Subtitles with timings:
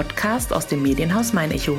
[0.00, 1.76] Podcast aus dem Medienhaus Mein Echo.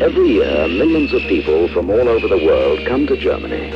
[0.00, 3.70] Every year, millions of people from all over the world come to Germany.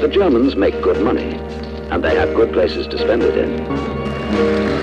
[0.00, 1.38] The Germans make good money,
[1.92, 4.77] and they have good places to spend it in.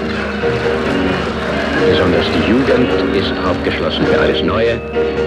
[1.88, 4.81] Besonders die Jugend ist aufgeschlossen für alles Neue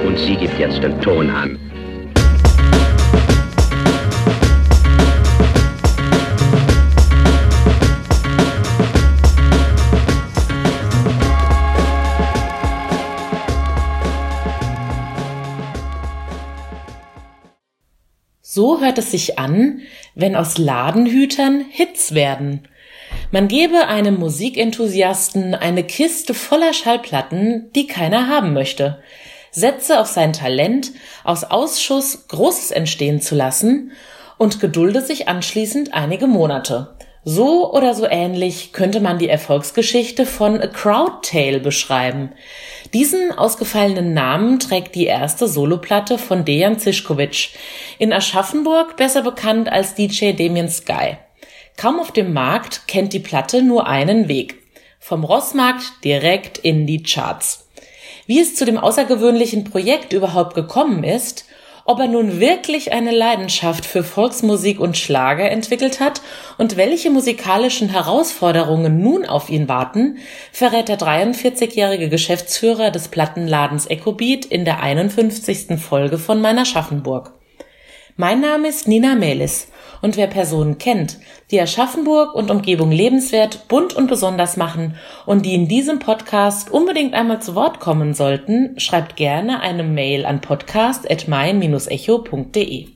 [0.04, 1.58] und sie gibt jetzt den Ton an.
[18.40, 19.82] So hört es sich an,
[20.16, 22.66] wenn aus Ladenhütern Hits werden.
[23.30, 29.02] Man gebe einem Musikenthusiasten eine Kiste voller Schallplatten, die keiner haben möchte,
[29.50, 30.92] setze auf sein Talent,
[31.24, 33.92] aus Ausschuss Großes entstehen zu lassen
[34.38, 36.96] und gedulde sich anschließend einige Monate.
[37.22, 42.32] So oder so ähnlich könnte man die Erfolgsgeschichte von A Crowd Tale beschreiben.
[42.94, 47.50] Diesen ausgefallenen Namen trägt die erste Soloplatte von Dejan Zischkowitsch,
[47.98, 51.18] in Aschaffenburg besser bekannt als DJ Damien Sky.
[51.78, 54.56] Kaum auf dem Markt kennt die Platte nur einen Weg.
[54.98, 57.68] Vom Rossmarkt direkt in die Charts.
[58.26, 61.44] Wie es zu dem außergewöhnlichen Projekt überhaupt gekommen ist,
[61.84, 66.20] ob er nun wirklich eine Leidenschaft für Volksmusik und Schlager entwickelt hat
[66.58, 70.18] und welche musikalischen Herausforderungen nun auf ihn warten,
[70.50, 75.80] verrät der 43-jährige Geschäftsführer des Plattenladens Ecobeat in der 51.
[75.80, 77.34] Folge von meiner Schaffenburg.
[78.16, 79.68] Mein Name ist Nina Melis
[80.00, 81.18] und wer Personen kennt,
[81.50, 87.12] die Aschaffenburg und Umgebung lebenswert, bunt und besonders machen und die in diesem Podcast unbedingt
[87.14, 92.88] einmal zu Wort kommen sollten, schreibt gerne eine Mail an podcast.mein-echo.de.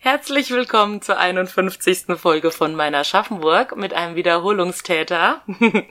[0.00, 2.16] Herzlich willkommen zur 51.
[2.16, 5.42] Folge von meiner Schaffenburg mit einem Wiederholungstäter.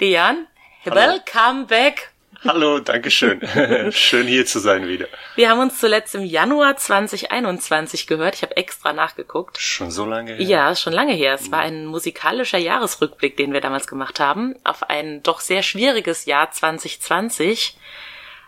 [0.00, 0.46] Dejan,
[0.84, 2.11] welcome back
[2.44, 3.40] Hallo, danke schön.
[3.92, 5.06] schön hier zu sein wieder.
[5.36, 8.34] Wir haben uns zuletzt im Januar 2021 gehört.
[8.34, 9.58] Ich habe extra nachgeguckt.
[9.58, 10.42] Schon so lange her?
[10.42, 11.34] Ja, schon lange her.
[11.34, 16.24] Es war ein musikalischer Jahresrückblick, den wir damals gemacht haben, auf ein doch sehr schwieriges
[16.24, 17.76] Jahr 2020.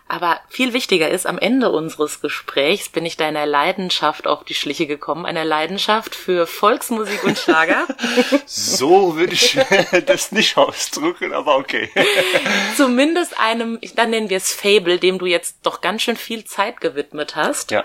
[0.06, 4.86] Aber viel wichtiger ist, am Ende unseres Gesprächs bin ich deiner Leidenschaft auf die Schliche
[4.86, 7.86] gekommen, einer Leidenschaft für Volksmusik und Schlager.
[8.46, 9.58] so würde ich
[10.06, 11.90] das nicht ausdrücken, aber okay.
[12.76, 16.82] Zumindest einem, dann nennen wir es Fable, dem du jetzt doch ganz schön viel Zeit
[16.82, 17.70] gewidmet hast.
[17.70, 17.82] Ja.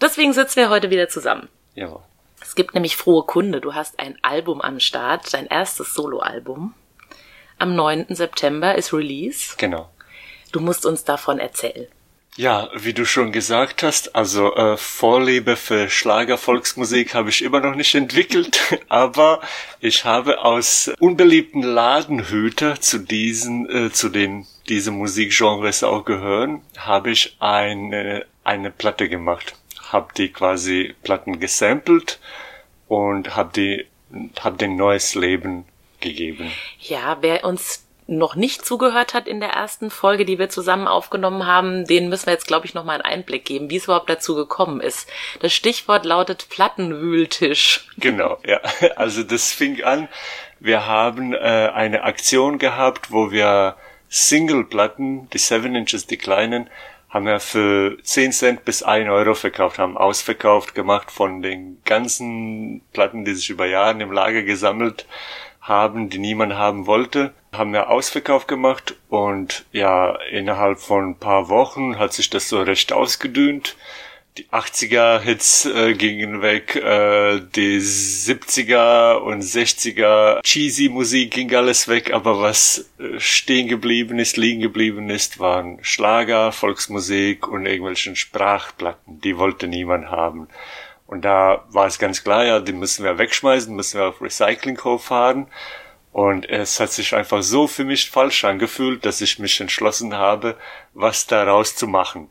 [0.00, 1.48] Deswegen sitzen wir heute wieder zusammen.
[1.74, 2.00] Ja.
[2.42, 3.60] Es gibt nämlich frohe Kunde.
[3.60, 6.74] Du hast ein Album am Start, dein erstes Soloalbum.
[7.58, 8.06] Am 9.
[8.10, 9.54] September ist Release.
[9.56, 9.90] Genau.
[10.52, 11.86] Du musst uns davon erzählen.
[12.36, 17.60] Ja, wie du schon gesagt hast, also äh, Vorliebe für Schlager, Volksmusik habe ich immer
[17.60, 19.40] noch nicht entwickelt, aber
[19.80, 27.10] ich habe aus unbeliebten Ladenhüter zu diesen, äh, zu den diese Musikgenres auch gehören, habe
[27.10, 29.54] ich eine eine Platte gemacht,
[29.90, 32.20] habe die quasi Platten gesampelt
[32.88, 33.86] und habe die
[34.40, 35.64] habe den neues Leben
[36.00, 36.50] gegeben.
[36.80, 41.46] Ja, wer uns noch nicht zugehört hat in der ersten Folge, die wir zusammen aufgenommen
[41.46, 44.10] haben, den müssen wir jetzt, glaube ich, noch mal einen Einblick geben, wie es überhaupt
[44.10, 45.08] dazu gekommen ist.
[45.40, 47.86] Das Stichwort lautet Plattenwühltisch.
[47.96, 48.60] Genau, ja.
[48.96, 50.08] Also das fing an,
[50.58, 53.76] wir haben äh, eine Aktion gehabt, wo wir
[54.08, 56.68] Singleplatten, die Seven Inches, die kleinen,
[57.08, 62.82] haben wir für 10 Cent bis 1 Euro verkauft, haben ausverkauft gemacht von den ganzen
[62.92, 65.06] Platten, die sich über Jahre im Lager gesammelt
[65.70, 67.32] haben, die niemand haben wollte.
[67.52, 72.60] Haben wir Ausverkauf gemacht und ja, innerhalb von ein paar Wochen hat sich das so
[72.60, 73.76] recht ausgedünnt.
[74.38, 82.12] Die 80er-Hits äh, gingen weg, äh, die 70er und 60er cheesy Musik ging alles weg,
[82.12, 89.20] aber was äh, stehen geblieben ist, liegen geblieben ist, waren Schlager, Volksmusik und irgendwelchen Sprachplatten.
[89.20, 90.46] Die wollte niemand haben.
[91.10, 95.06] Und da war es ganz klar, ja, die müssen wir wegschmeißen, müssen wir auf Recyclinghof
[95.06, 95.48] fahren.
[96.12, 100.56] Und es hat sich einfach so für mich falsch angefühlt, dass ich mich entschlossen habe,
[100.94, 102.30] was daraus zu machen.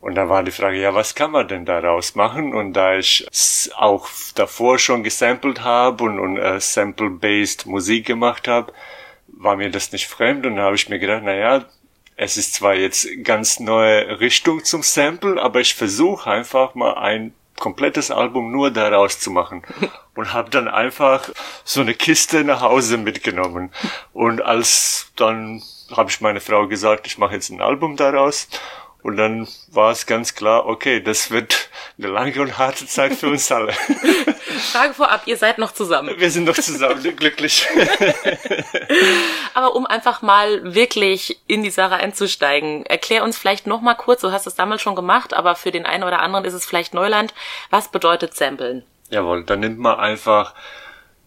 [0.00, 2.54] Und da war die Frage, ja, was kann man denn daraus machen?
[2.54, 3.26] Und da ich
[3.74, 8.72] auch davor schon gesampelt habe und, und äh, sample-based Musik gemacht habe,
[9.26, 10.46] war mir das nicht fremd.
[10.46, 11.64] Und da habe ich mir gedacht, na ja,
[12.14, 17.34] es ist zwar jetzt ganz neue Richtung zum Sample, aber ich versuche einfach mal ein
[17.58, 19.62] komplettes Album nur daraus zu machen
[20.14, 21.30] und habe dann einfach
[21.64, 23.70] so eine Kiste nach Hause mitgenommen
[24.12, 25.62] und als dann
[25.96, 28.48] habe ich meine Frau gesagt, ich mache jetzt ein Album daraus.
[29.02, 31.68] Und dann war es ganz klar, okay, das wird
[31.98, 33.72] eine lange und harte Zeit für uns alle.
[34.72, 36.14] Frage vorab, ihr seid noch zusammen.
[36.18, 37.66] Wir sind noch zusammen, glücklich.
[39.54, 44.20] Aber um einfach mal wirklich in die Sache einzusteigen, erklär uns vielleicht noch mal kurz,
[44.20, 46.94] du hast es damals schon gemacht, aber für den einen oder anderen ist es vielleicht
[46.94, 47.34] Neuland.
[47.70, 48.84] Was bedeutet Samplen?
[49.10, 50.54] Jawohl, dann nimmt man einfach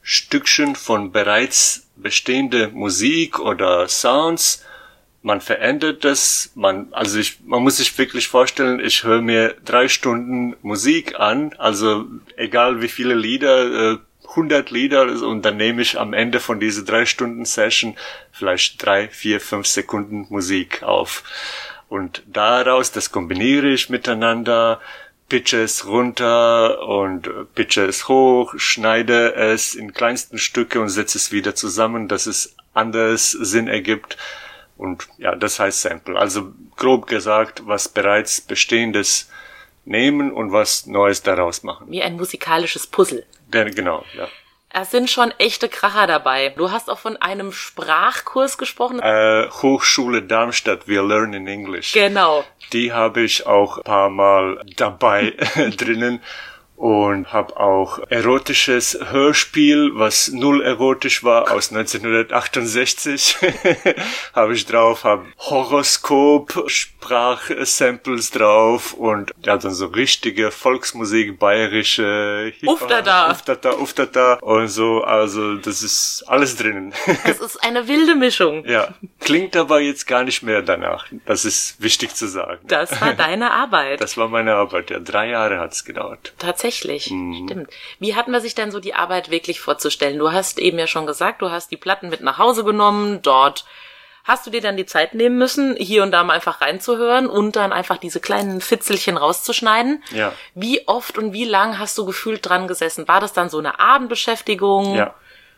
[0.02, 4.64] Stückchen von bereits bestehende Musik oder Sounds
[5.26, 9.88] man verändert das, man, also ich, man muss sich wirklich vorstellen, ich höre mir drei
[9.88, 12.06] Stunden Musik an, also
[12.38, 13.98] egal wie viele Lieder, äh,
[14.30, 17.96] 100 Lieder und dann nehme ich am Ende von dieser drei Stunden Session
[18.32, 21.24] vielleicht drei, vier, fünf Sekunden Musik auf.
[21.90, 24.80] Und daraus, das kombiniere ich miteinander,
[25.28, 31.32] pitche es runter und pitche es hoch, schneide es in kleinsten Stücke und setze es
[31.32, 34.18] wieder zusammen, dass es anders Sinn ergibt.
[34.78, 36.18] Und ja, das heißt Sample.
[36.18, 39.30] Also grob gesagt, was bereits bestehendes
[39.86, 41.90] nehmen und was Neues daraus machen.
[41.90, 43.26] Wie ein musikalisches Puzzle.
[43.54, 44.28] Ja, genau, ja.
[44.78, 46.50] Es sind schon echte Kracher dabei.
[46.50, 49.00] Du hast auch von einem Sprachkurs gesprochen.
[49.00, 51.94] Äh, Hochschule Darmstadt, wir lernen English.
[51.94, 52.44] Genau.
[52.74, 55.34] Die habe ich auch ein paar Mal dabei
[55.78, 56.22] drinnen
[56.76, 63.38] und habe auch erotisches Hörspiel, was null erotisch war, aus 1968
[64.34, 73.32] habe ich drauf, habe Horoskop, Sprachsamples drauf und ja dann so richtige Volksmusik, bayerische Uftata,
[73.32, 76.94] Uftata, Uftata und so, also das ist alles drinnen.
[77.26, 78.66] Das ist eine wilde Mischung.
[78.66, 81.08] Ja, klingt aber jetzt gar nicht mehr danach.
[81.26, 82.60] Das ist wichtig zu sagen.
[82.68, 84.00] Das war deine Arbeit.
[84.02, 85.00] Das war meine Arbeit, ja.
[85.00, 86.34] Drei Jahre hat's gedauert.
[86.38, 87.46] Tatsächlich Tatsächlich, mhm.
[87.46, 87.70] stimmt.
[88.00, 90.18] Wie hat man sich denn so die Arbeit wirklich vorzustellen?
[90.18, 93.66] Du hast eben ja schon gesagt, du hast die Platten mit nach Hause genommen, dort
[94.24, 97.56] hast du dir dann die Zeit nehmen müssen, hier und da mal einfach reinzuhören und
[97.56, 100.04] dann einfach diese kleinen Fitzelchen rauszuschneiden.
[100.12, 100.34] Ja.
[100.56, 103.08] Wie oft und wie lang hast du gefühlt dran gesessen?
[103.08, 104.96] War das dann so eine Abendbeschäftigung?
[104.96, 105.14] Ja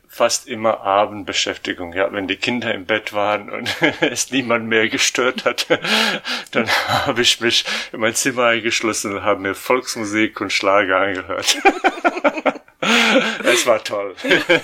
[0.07, 1.93] fast immer Abendbeschäftigung.
[1.93, 3.69] Ja, wenn die Kinder im Bett waren und
[4.01, 5.67] es niemand mehr gestört hat,
[6.51, 11.57] dann habe ich mich in mein Zimmer eingeschlossen und habe mir Volksmusik und Schlager angehört.
[13.57, 14.15] Es war toll.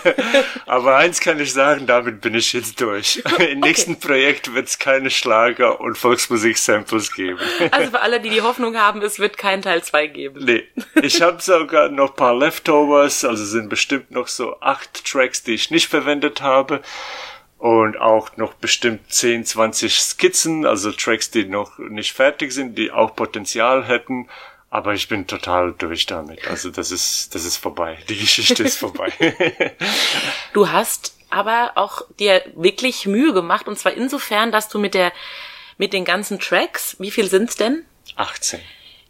[0.66, 3.18] Aber eins kann ich sagen, damit bin ich jetzt durch.
[3.26, 3.56] Im okay.
[3.56, 7.40] nächsten Projekt wird es keine Schlager- und Volksmusik-Samples geben.
[7.72, 10.46] Also für alle, die die Hoffnung haben, es wird kein Teil 2 geben.
[10.46, 10.64] Nee.
[11.02, 15.54] Ich habe sogar noch ein paar Leftovers, also sind bestimmt noch so acht Tracks, die
[15.54, 16.82] ich nicht verwendet habe.
[17.58, 22.92] Und auch noch bestimmt 10, 20 Skizzen, also Tracks, die noch nicht fertig sind, die
[22.92, 24.28] auch Potenzial hätten.
[24.74, 26.48] Aber ich bin total durch damit.
[26.48, 28.00] Also das ist, das ist vorbei.
[28.10, 29.14] Die Geschichte ist vorbei.
[30.54, 35.14] du hast aber auch dir wirklich Mühe gemacht und zwar insofern, dass du mit der,
[35.78, 37.86] mit den ganzen Tracks, wie viel sind's denn?
[38.16, 38.62] 18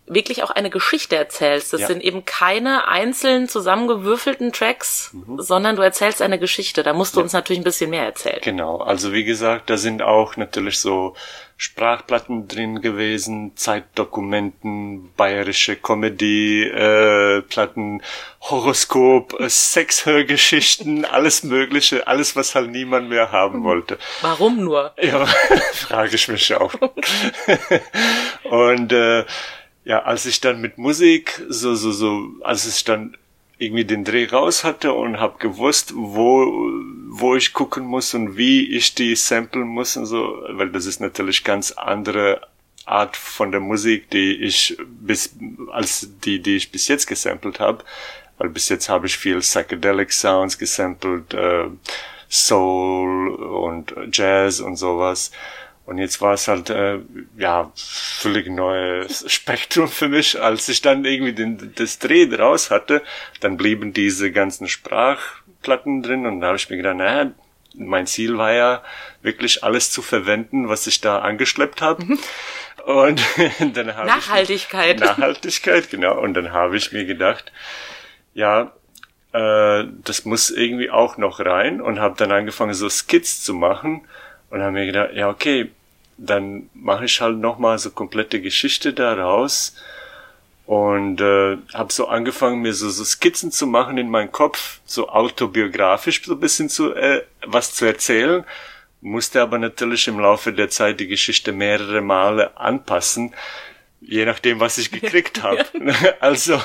[0.06, 1.74] wirklich auch eine Geschichte erzählst.
[1.74, 1.88] Das ja.
[1.88, 5.42] sind eben keine einzeln zusammengewürfelten Tracks, mhm.
[5.42, 6.84] sondern du erzählst eine Geschichte.
[6.84, 7.24] Da musst du ja.
[7.24, 8.40] uns natürlich ein bisschen mehr erzählen.
[8.42, 8.78] Genau.
[8.78, 11.16] Also wie gesagt, da sind auch natürlich so
[11.56, 18.04] Sprachplatten drin gewesen, Zeitdokumenten, bayerische Comedy-Platten, äh,
[18.42, 23.64] Horoskop, äh, Sexhörgeschichten, alles Mögliche, alles, was halt niemand mehr haben mhm.
[23.64, 23.98] wollte.
[24.22, 24.92] Warum nur?
[25.02, 25.26] Ja,
[25.74, 26.74] frage ich mich auch.
[28.44, 29.24] Und äh,
[29.86, 33.18] ja, als ich dann mit Musik so, so, so, als ich dann
[33.58, 36.70] irgendwie den Dreh raus hatte und hab gewusst, wo,
[37.10, 41.00] wo ich gucken muss und wie ich die samplen muss und so, weil das ist
[41.00, 42.42] natürlich ganz andere
[42.86, 45.36] Art von der Musik, die ich bis,
[45.72, 47.84] als die, die ich bis jetzt gesampelt habe,
[48.38, 51.68] weil bis jetzt habe ich viel Psychedelic Sounds gesampelt, äh,
[52.30, 55.32] Soul und Jazz und sowas.
[55.86, 57.00] Und jetzt war es halt, äh,
[57.38, 60.42] ja, völlig neues Spektrum für mich.
[60.42, 63.02] Als ich dann irgendwie den, das Dreh raus hatte,
[63.42, 67.32] dann blieben diese ganzen Sprachplatten drin und da habe ich mir gedacht, naja,
[67.76, 68.84] mein Ziel war ja
[69.22, 72.06] wirklich alles zu verwenden, was ich da angeschleppt habe.
[72.06, 72.20] Mhm.
[72.86, 73.22] Und
[73.74, 74.96] dann habe Nachhaltigkeit.
[74.96, 76.18] Ich, Nachhaltigkeit, genau.
[76.20, 77.52] Und dann habe ich mir gedacht,
[78.34, 78.72] ja,
[79.34, 84.08] äh, das muss irgendwie auch noch rein und habe dann angefangen, so Skits zu machen
[84.54, 85.72] und haben mir gedacht, ja, okay,
[86.18, 89.76] dann mache ich halt nochmal so komplette Geschichte daraus.
[90.68, 95.10] Und äh, habe so angefangen, mir so, so Skizzen zu machen in meinem Kopf, so
[95.10, 98.46] autobiografisch so ein bisschen zu äh, was zu erzählen,
[99.02, 103.34] musste aber natürlich im Laufe der Zeit die Geschichte mehrere Male anpassen,
[104.06, 105.64] je nachdem, was ich gekriegt habe.
[106.20, 106.62] Also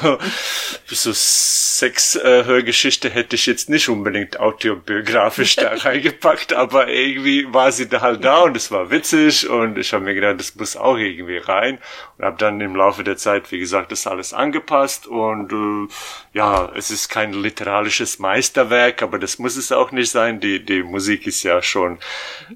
[0.87, 7.88] so Sex äh, hätte ich jetzt nicht unbedingt autobiografisch da reingepackt, aber irgendwie war sie
[7.88, 10.97] da halt da und es war witzig und ich habe mir gedacht, das muss auch
[10.97, 11.78] irgendwie rein
[12.16, 15.92] und habe dann im Laufe der Zeit, wie gesagt, das alles angepasst und äh,
[16.33, 20.40] ja, es ist kein literarisches Meisterwerk, aber das muss es auch nicht sein.
[20.40, 21.99] Die die Musik ist ja schon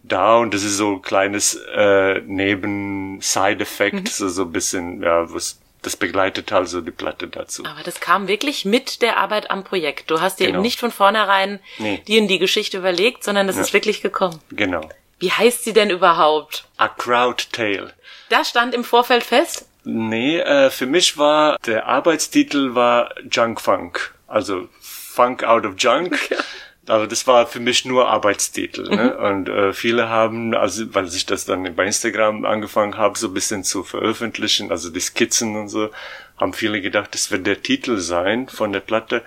[0.02, 4.06] da und das ist so ein kleines äh, Neben-Side-Effekt, mhm.
[4.06, 7.64] so so ein bisschen ja, was das begleitet also die Platte dazu.
[7.64, 10.10] Aber das kam wirklich mit der Arbeit am Projekt.
[10.10, 10.58] Du hast dir genau.
[10.58, 12.00] eben nicht von vornherein nee.
[12.06, 13.62] die in die Geschichte überlegt, sondern das ja.
[13.62, 14.40] ist wirklich gekommen.
[14.50, 14.88] Genau.
[15.18, 16.64] Wie heißt sie denn überhaupt?
[16.76, 17.92] A Crowd Tale.
[18.28, 19.66] Das stand im Vorfeld fest?
[19.84, 24.14] Nee, äh, für mich war der Arbeitstitel war Junk Funk.
[24.28, 26.18] Also Funk out of Junk.
[26.88, 28.88] Aber das war für mich nur Arbeitstitel.
[28.88, 29.14] Ne?
[29.16, 29.24] Mhm.
[29.24, 33.34] Und äh, viele haben, also weil ich das dann bei Instagram angefangen habe, so ein
[33.34, 35.90] bisschen zu veröffentlichen, also die Skizzen und so,
[36.36, 39.22] haben viele gedacht, das wird der Titel sein von der Platte.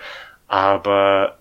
[0.48, 1.38] Aber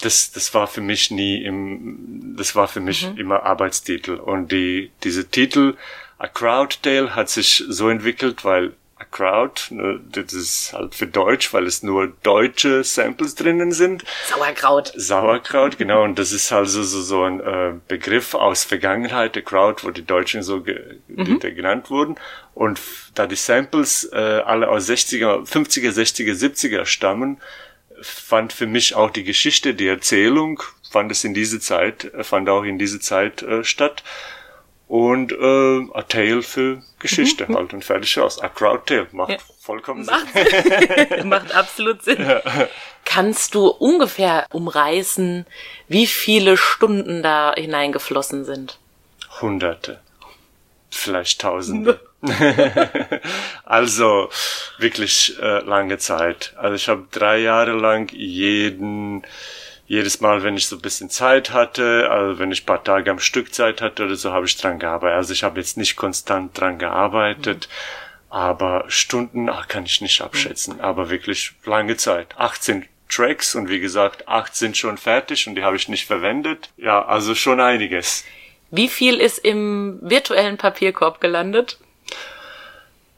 [0.00, 3.18] das, das war für mich nie im, das war für mich mhm.
[3.18, 4.14] immer Arbeitstitel.
[4.14, 5.76] Und die, diese Titel,
[6.18, 11.06] A Crowd Tale, hat sich so entwickelt, weil A Crowd, ne, das ist halt für
[11.06, 14.04] Deutsch, weil es nur deutsche Samples drinnen sind.
[14.26, 14.92] Sauerkraut.
[14.94, 16.04] Sauerkraut, genau.
[16.04, 20.04] Und das ist also so, so ein äh, Begriff aus Vergangenheit, der Crowd, wo die
[20.04, 21.40] Deutschen so ge mhm.
[21.40, 22.16] genannt wurden.
[22.52, 22.78] Und
[23.14, 27.40] da die Samples äh, alle aus 60er, 50er, 60er, 70er stammen,
[28.02, 32.64] fand für mich auch die Geschichte, die Erzählung, fand es in diese Zeit, fand auch
[32.64, 34.04] in diese Zeit äh, statt
[34.88, 37.56] und äh, A Tale für Geschichte mhm.
[37.56, 38.40] halt und fertig aus.
[38.40, 39.38] A Crowd Tale macht ja.
[39.60, 41.28] vollkommen macht, Sinn.
[41.28, 42.22] macht absolut Sinn.
[42.22, 42.42] Ja.
[43.04, 45.46] Kannst du ungefähr umreißen,
[45.88, 48.78] wie viele Stunden da hineingeflossen sind?
[49.40, 50.00] Hunderte.
[50.90, 52.00] Vielleicht Tausende.
[53.64, 54.28] also
[54.78, 56.54] wirklich äh, lange Zeit.
[56.56, 59.22] Also ich habe drei Jahre lang jeden
[59.90, 63.18] jedes Mal, wenn ich so ein bisschen Zeit hatte, also wenn ich paar Tage am
[63.18, 65.16] Stück Zeit hatte oder so, habe ich dran gearbeitet.
[65.16, 68.32] Also ich habe jetzt nicht konstant dran gearbeitet, mhm.
[68.32, 70.76] aber Stunden ach, kann ich nicht abschätzen.
[70.76, 70.80] Mhm.
[70.82, 72.38] Aber wirklich lange Zeit.
[72.38, 76.70] 18 Tracks und wie gesagt, acht sind schon fertig und die habe ich nicht verwendet.
[76.76, 78.24] Ja, also schon einiges.
[78.70, 81.80] Wie viel ist im virtuellen Papierkorb gelandet?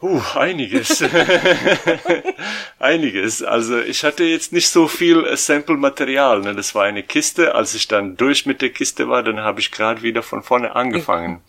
[0.03, 1.01] Uh, einiges.
[2.81, 3.41] einiges.
[3.45, 6.41] Also ich hatte jetzt nicht so viel äh, Sample-Material.
[6.41, 6.57] Ne?
[6.57, 7.55] Das war eine Kiste.
[7.55, 10.75] Als ich dann durch mit der Kiste war, dann habe ich gerade wieder von vorne
[10.75, 11.41] angefangen.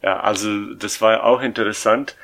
[0.00, 2.16] Ja, also das war auch interessant.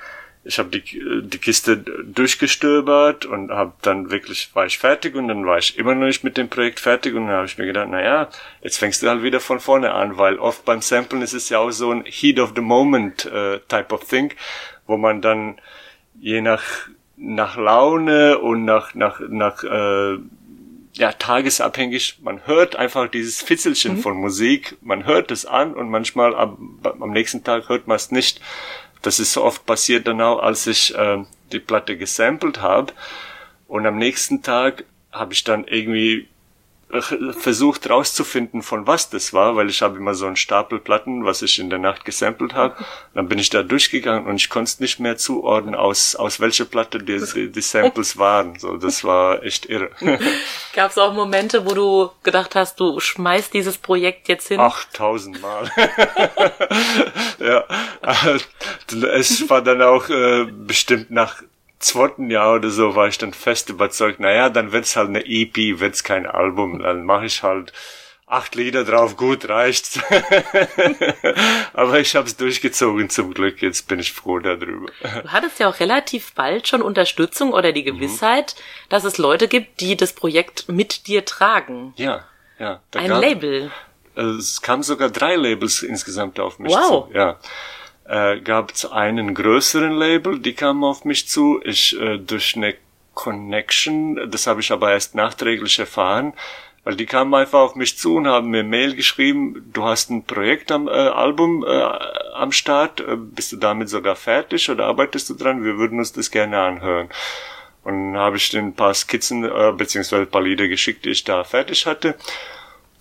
[0.44, 5.26] Ich habe die, äh, die Kiste durchgestöbert und habe dann wirklich war ich fertig und
[5.26, 7.66] dann war ich immer noch nicht mit dem Projekt fertig und dann habe ich mir
[7.66, 8.28] gedacht, na ja,
[8.62, 11.58] jetzt fängst du halt wieder von vorne an, weil oft beim Samplen ist es ja
[11.58, 14.32] auch so ein Heat of the Moment äh, Type of Thing
[14.88, 15.60] wo man dann
[16.18, 16.64] je nach
[17.16, 20.18] nach Laune und nach nach nach äh,
[20.94, 24.00] ja tagesabhängig man hört einfach dieses Fitzelchen mhm.
[24.00, 28.10] von Musik man hört es an und manchmal am, am nächsten Tag hört man es
[28.10, 28.40] nicht
[29.02, 32.92] das ist so oft passiert dann auch als ich äh, die Platte gesampelt habe
[33.68, 36.28] und am nächsten Tag habe ich dann irgendwie
[36.90, 41.42] versucht rauszufinden, von was das war, weil ich habe immer so einen Stapel Platten, was
[41.42, 42.76] ich in der Nacht gesampelt habe.
[43.14, 46.64] Dann bin ich da durchgegangen und ich konnte es nicht mehr zuordnen, aus, aus welcher
[46.64, 48.58] Platte die, die, die Samples waren.
[48.58, 49.90] So, das war echt irre.
[50.74, 54.58] Gab es auch Momente, wo du gedacht hast, du schmeißt dieses Projekt jetzt hin?
[54.58, 55.70] Ach, tausendmal.
[57.38, 57.64] ja,
[59.12, 61.42] es war dann auch äh, bestimmt nach
[61.78, 65.80] zweiten Jahr oder so war ich dann fest überzeugt, naja, dann wird's halt eine EP,
[65.80, 67.72] wird's kein Album, dann mache ich halt
[68.26, 70.00] acht Lieder drauf, gut, reicht.
[71.72, 74.90] Aber ich habe es durchgezogen zum Glück, jetzt bin ich froh darüber.
[75.02, 77.98] Du hattest ja auch relativ bald schon Unterstützung oder die mhm.
[77.98, 78.88] Gewissheit, mhm.
[78.90, 81.94] dass es Leute gibt, die das Projekt mit dir tragen.
[81.96, 82.24] Ja,
[82.58, 82.80] ja.
[82.94, 83.70] Ein Label.
[84.14, 87.08] Es kamen sogar drei Labels insgesamt auf mich wow.
[87.08, 87.14] zu.
[87.14, 87.38] Ja
[88.08, 91.60] äh, gab es einen größeren Label, die kam auf mich zu.
[91.64, 92.74] Ich äh, durch eine
[93.14, 96.32] Connection, das habe ich aber erst nachträglich erfahren,
[96.84, 100.24] weil die kamen einfach auf mich zu und haben mir Mail geschrieben, du hast ein
[100.24, 101.82] Projekt am äh, Album äh,
[102.34, 105.64] am Start, äh, bist du damit sogar fertig oder arbeitest du dran?
[105.64, 107.08] Wir würden uns das gerne anhören.
[107.84, 111.86] Und habe ich den paar Skizzen äh, beziehungsweise paar Lieder geschickt, die ich da fertig
[111.86, 112.14] hatte.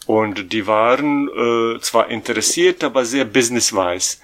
[0.05, 4.17] Und die waren äh, zwar interessiert, aber sehr businesswise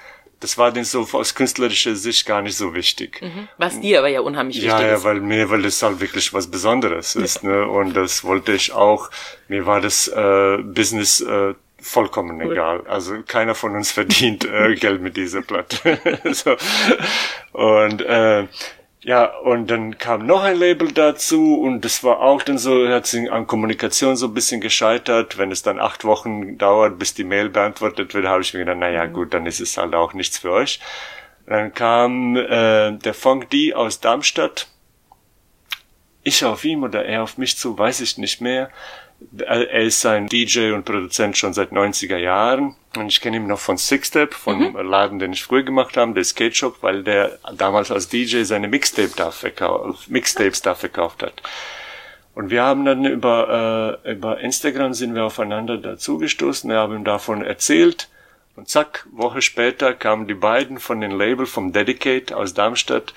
[0.43, 3.21] das war denn so aus künstlerischer Sicht gar nicht so wichtig.
[3.21, 3.47] Mhm.
[3.57, 5.03] Was dir aber ja unheimlich ja, wichtig ja, ist.
[5.03, 7.65] Ja, weil mir, weil das halt wirklich was Besonderes ist, ne?
[7.65, 9.09] Und das wollte ich auch.
[9.47, 12.85] Mir war das äh, Business äh, vollkommen egal.
[12.87, 15.97] Also keiner von uns verdient äh, Geld mit dieser Platte.
[16.33, 16.57] so.
[17.53, 18.47] Und äh,
[19.03, 23.05] ja, und dann kam noch ein Label dazu und das war auch dann so, hat
[23.05, 25.37] sich an Kommunikation so ein bisschen gescheitert.
[25.37, 28.77] Wenn es dann acht Wochen dauert, bis die Mail beantwortet wird, habe ich mir gedacht,
[28.79, 30.79] na ja, gut, dann ist es halt auch nichts für euch.
[31.45, 34.67] Dann kam äh, der Funk D aus Darmstadt.
[36.23, 38.69] Ich auf ihm oder er auf mich zu, weiß ich nicht mehr.
[39.37, 42.75] Er ist ein DJ und Produzent schon seit 90er Jahren.
[42.95, 44.73] Und ich kenne ihn noch von Sixstep, von mhm.
[44.73, 48.43] dem Laden, den ich früher gemacht habe, der Skate Shop, weil der damals als DJ
[48.43, 51.41] seine Mixtape da verkauft, Mixtapes da verkauft hat.
[52.35, 57.03] Und wir haben dann über, äh, über Instagram sind wir aufeinander dazugestoßen, wir haben ihm
[57.03, 58.09] davon erzählt.
[58.55, 63.13] Und zack, Woche später kamen die beiden von den Label vom Dedicate aus Darmstadt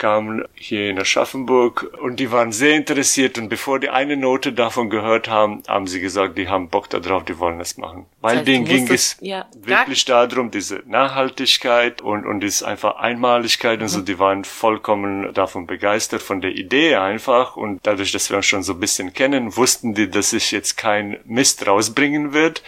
[0.00, 4.90] kamen hier in Aschaffenburg und die waren sehr interessiert und bevor die eine Note davon
[4.90, 8.06] gehört haben, haben sie gesagt, die haben Bock darauf, die wollen das machen.
[8.20, 12.96] Weil das heißt, denen ging es ja, wirklich darum, diese Nachhaltigkeit und, und diese einfach
[12.96, 13.84] Einmaligkeit mhm.
[13.84, 18.38] und so, die waren vollkommen davon begeistert, von der Idee einfach und dadurch, dass wir
[18.38, 22.62] uns schon so ein bisschen kennen, wussten die, dass ich jetzt kein Mist rausbringen wird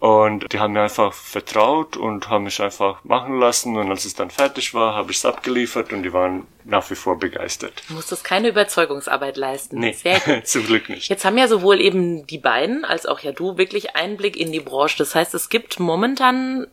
[0.00, 3.76] und die haben mir einfach vertraut und haben mich einfach machen lassen.
[3.76, 6.94] Und als es dann fertig war, habe ich es abgeliefert und die waren nach wie
[6.94, 7.82] vor begeistert.
[7.88, 9.80] Du musstest keine Überzeugungsarbeit leisten.
[9.80, 10.44] Nee, Sehr gut.
[10.46, 11.08] zum Glück nicht.
[11.08, 14.60] Jetzt haben ja sowohl eben die beiden als auch ja du wirklich Einblick in die
[14.60, 14.98] Branche.
[14.98, 16.68] Das heißt, es gibt momentan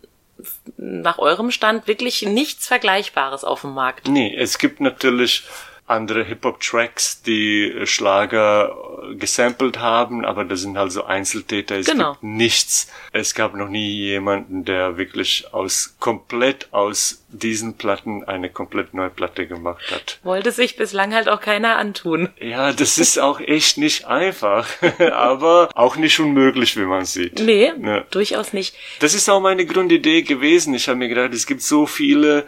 [0.77, 4.07] nach eurem Stand wirklich nichts Vergleichbares auf dem Markt.
[4.07, 5.45] Nee, es gibt natürlich
[5.87, 8.75] andere Hip-Hop-Tracks, die äh, Schlager
[9.11, 11.77] äh, gesampelt haben, aber das sind halt so Einzeltäter.
[11.77, 12.13] Es genau.
[12.13, 12.91] gibt nichts.
[13.11, 19.09] Es gab noch nie jemanden, der wirklich aus komplett aus diesen Platten eine komplett neue
[19.09, 20.19] Platte gemacht hat.
[20.23, 22.29] Wollte sich bislang halt auch keiner antun.
[22.39, 24.67] Ja, das ist auch echt nicht einfach,
[25.11, 27.39] aber auch nicht unmöglich, wie man sieht.
[27.39, 28.01] Nee, ja.
[28.09, 28.75] durchaus nicht.
[28.99, 30.73] Das ist auch meine Grundidee gewesen.
[30.73, 32.47] Ich habe mir gedacht, es gibt so viele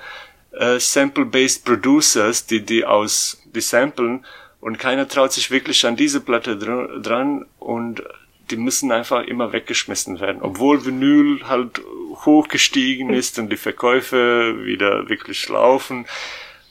[0.60, 4.26] äh, Sample-Based Producers, die die aus die samplen
[4.60, 8.04] und keiner traut sich wirklich an diese Platte dr dran und
[8.50, 11.82] die müssen einfach immer weggeschmissen werden, obwohl Vinyl halt
[12.26, 16.06] hochgestiegen ist und die Verkäufe wieder wirklich laufen.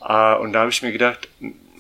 [0.01, 1.29] Äh, und da habe ich mir gedacht,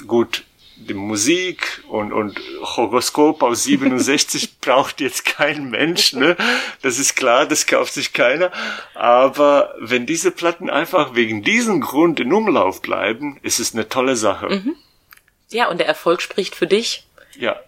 [0.07, 0.45] gut,
[0.77, 6.37] die Musik und, und Horoskop aus 67 braucht jetzt kein Mensch, ne?
[6.83, 8.53] Das ist klar, das kauft sich keiner.
[8.95, 14.17] Aber wenn diese Platten einfach wegen diesem Grund in Umlauf bleiben, ist es eine tolle
[14.17, 14.49] Sache.
[14.49, 14.77] Mhm.
[15.51, 17.07] Ja, und der Erfolg spricht für dich.
[17.39, 17.61] Ja.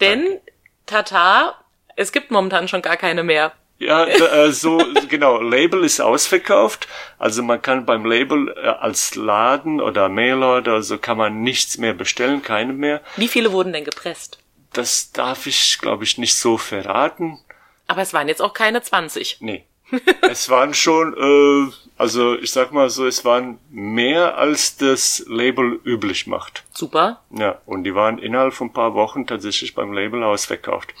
[0.00, 0.40] Denn, danke.
[0.86, 1.54] Tata,
[1.96, 3.52] es gibt momentan schon gar keine mehr.
[3.86, 5.40] Ja, äh, so genau.
[5.40, 6.88] Label ist ausverkauft.
[7.18, 11.94] Also man kann beim Label äh, als Laden oder Mailorder so kann man nichts mehr
[11.94, 13.00] bestellen, keine mehr.
[13.16, 14.38] Wie viele wurden denn gepresst?
[14.72, 17.38] Das darf ich, glaube ich, nicht so verraten.
[17.86, 19.38] Aber es waren jetzt auch keine 20.
[19.40, 19.64] Nee.
[20.22, 25.80] es waren schon, äh, also ich sag mal so, es waren mehr als das Label
[25.84, 26.64] üblich macht.
[26.72, 27.20] Super.
[27.30, 30.94] Ja, und die waren innerhalb von ein paar Wochen tatsächlich beim Label ausverkauft.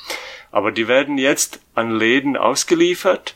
[0.52, 3.34] Aber die werden jetzt an Läden ausgeliefert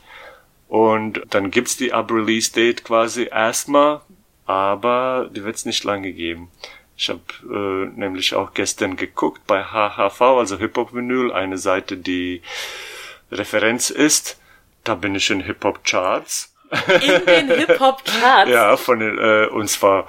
[0.67, 4.01] und dann gibt's die Ab-Release-Date quasi erstmal,
[4.45, 6.49] aber die wird's nicht lange geben.
[6.95, 12.41] Ich habe äh, nämlich auch gestern geguckt bei HHV, also Hip-Hop Vinyl, eine Seite, die
[13.31, 14.39] Referenz ist.
[14.83, 16.55] Da bin ich in Hip-Hop Charts.
[17.01, 18.51] In den Hip-Hop Charts?
[18.51, 20.07] ja, von den, äh, und zwar,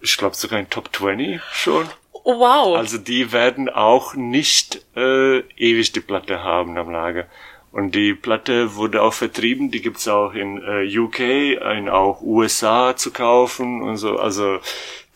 [0.00, 1.88] ich glaube sogar in Top 20 schon.
[2.30, 2.76] Oh, wow.
[2.76, 7.24] Also die werden auch nicht äh, ewig die Platte haben am Lager.
[7.72, 11.20] Und die Platte wurde auch vertrieben, die gibt's auch in äh, UK,
[11.78, 14.18] in auch USA zu kaufen und so.
[14.18, 14.58] Also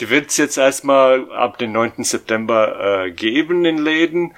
[0.01, 2.03] die wird's jetzt erstmal ab dem 9.
[2.03, 4.35] September äh, geben in Läden,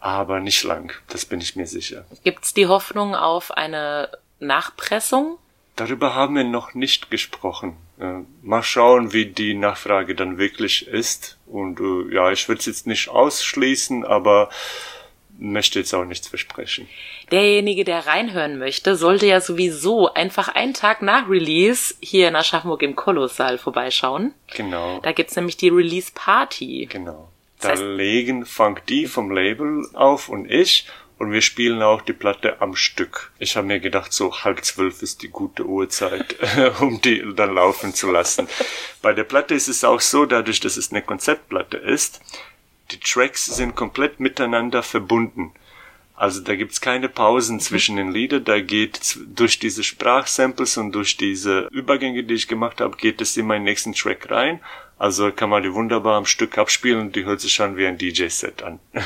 [0.00, 2.04] aber nicht lang, das bin ich mir sicher.
[2.24, 5.38] Gibt's die Hoffnung auf eine Nachpressung?
[5.76, 7.76] Darüber haben wir noch nicht gesprochen.
[8.00, 11.38] Äh, mal schauen, wie die Nachfrage dann wirklich ist.
[11.46, 14.50] Und äh, ja, ich würde es jetzt nicht ausschließen, aber
[15.38, 16.88] möchte jetzt auch nichts versprechen.
[17.30, 22.82] Derjenige, der reinhören möchte, sollte ja sowieso einfach einen Tag nach Release hier in Aschaffenburg
[22.82, 24.34] im Kolossal vorbeischauen.
[24.56, 25.00] Genau.
[25.02, 26.88] Da gibt's nämlich die Release Party.
[26.90, 27.28] Genau.
[27.60, 30.86] Da das heißt, legen Funk D vom Label auf und ich
[31.18, 33.32] und wir spielen auch die Platte am Stück.
[33.38, 36.36] Ich habe mir gedacht, so halb zwölf ist die gute Uhrzeit,
[36.80, 38.48] um die dann laufen zu lassen.
[39.02, 42.20] Bei der Platte ist es auch so, dadurch, dass es eine Konzeptplatte ist,
[42.92, 45.52] die Tracks sind komplett miteinander verbunden.
[46.14, 51.16] Also da gibt's keine Pausen zwischen den Liedern, da geht durch diese Sprachsamples und durch
[51.16, 54.60] diese Übergänge, die ich gemacht habe, geht es in meinen nächsten Track rein
[54.98, 57.98] Also kann man die wunderbar am Stück abspielen und die hört sich schon wie ein
[57.98, 58.80] DJ-Set an.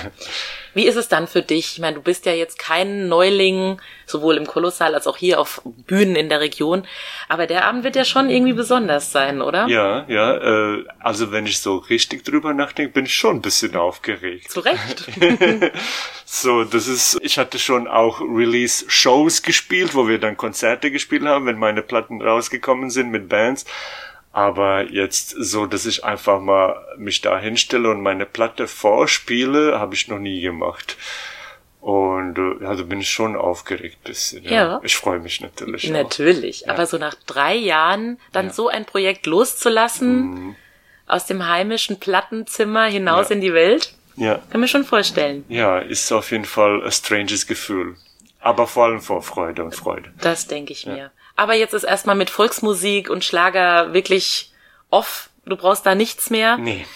[0.74, 1.74] Wie ist es dann für dich?
[1.74, 5.61] Ich meine, du bist ja jetzt kein Neuling, sowohl im Kolossal als auch hier auf
[5.87, 6.87] Bühnen in der Region.
[7.28, 9.66] Aber der Abend wird ja schon irgendwie besonders sein, oder?
[9.68, 10.37] Ja, ja.
[10.37, 14.50] Äh, also wenn ich so richtig drüber nachdenke, bin ich schon ein bisschen aufgeregt.
[14.50, 15.05] Zu Recht.
[16.24, 21.44] so, das ist, ich hatte schon auch Release-Shows gespielt, wo wir dann Konzerte gespielt haben,
[21.44, 23.66] wenn meine Platten rausgekommen sind mit Bands.
[24.33, 29.95] Aber jetzt so, dass ich einfach mal mich da hinstelle und meine Platte vorspiele, habe
[29.95, 30.97] ich noch nie gemacht.
[31.81, 34.45] Und äh, also bin ich schon aufgeregt bisschen.
[34.45, 34.51] Ja.
[34.51, 34.81] Ja.
[34.85, 35.88] Ich freue mich natürlich.
[35.88, 35.92] Auch.
[35.92, 36.71] Natürlich.
[36.71, 38.53] Aber so nach drei Jahren dann Ja.
[38.53, 40.57] so ein Projekt loszulassen,
[41.07, 43.35] aus dem heimischen Plattenzimmer hinaus Ja.
[43.35, 45.45] in die Welt, Ja, kann mir schon vorstellen.
[45.49, 47.97] ja, ist auf jeden Fall ein stranges Gefühl.
[48.40, 50.12] Aber vor allem vor Freude und Freude.
[50.21, 51.11] Das denke ich mir.
[51.37, 54.53] Aber jetzt ist erstmal mit Volksmusik und Schlager wirklich
[54.90, 55.31] off.
[55.45, 56.57] Du brauchst da nichts mehr.
[56.59, 56.87] Nee.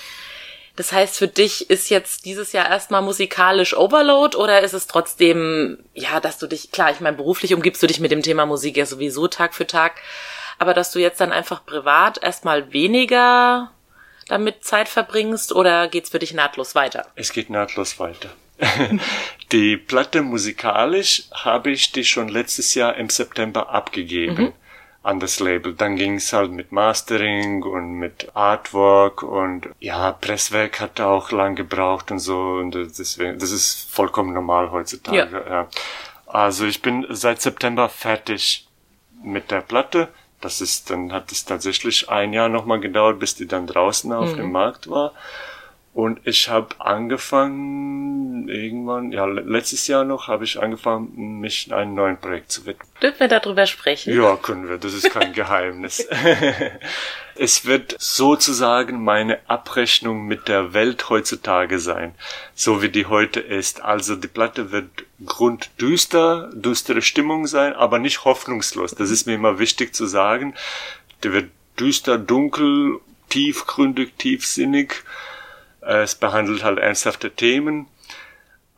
[0.76, 5.78] Das heißt, für dich ist jetzt dieses Jahr erstmal musikalisch Overload oder ist es trotzdem,
[5.94, 8.76] ja, dass du dich, klar, ich meine, beruflich umgibst du dich mit dem Thema Musik
[8.76, 9.94] ja sowieso Tag für Tag,
[10.58, 13.72] aber dass du jetzt dann einfach privat erstmal weniger
[14.28, 17.06] damit Zeit verbringst oder geht's für dich nahtlos weiter?
[17.14, 18.28] Es geht nahtlos weiter.
[19.52, 24.52] die Platte musikalisch habe ich die schon letztes Jahr im September abgegeben
[25.06, 25.72] an das Label.
[25.72, 31.54] Dann ging es halt mit Mastering und mit Artwork und ja, Presswerk hat auch lang
[31.54, 35.44] gebraucht und so und deswegen, das ist vollkommen normal heutzutage.
[35.46, 35.50] Ja.
[35.50, 35.68] Ja.
[36.26, 38.66] Also ich bin seit September fertig
[39.22, 40.08] mit der Platte.
[40.40, 44.34] Das ist, dann hat es tatsächlich ein Jahr nochmal gedauert, bis die dann draußen auf
[44.34, 45.12] dem Markt war.
[45.96, 51.94] Und ich habe angefangen, irgendwann, ja, le- letztes Jahr noch, habe ich angefangen, mich einem
[51.94, 52.86] neuen Projekt zu widmen.
[53.02, 54.14] Dürfen wir darüber sprechen?
[54.14, 56.06] Ja, können wir, das ist kein Geheimnis.
[57.34, 62.14] es wird sozusagen meine Abrechnung mit der Welt heutzutage sein,
[62.54, 63.82] so wie die heute ist.
[63.82, 64.90] Also die Platte wird
[65.24, 68.94] grunddüster, düstere Stimmung sein, aber nicht hoffnungslos.
[68.94, 70.54] Das ist mir immer wichtig zu sagen.
[71.24, 71.48] Die wird
[71.80, 75.02] düster, dunkel, tiefgründig, tiefsinnig.
[75.86, 77.86] Äh, Es behandelt halt ernsthafte Themen.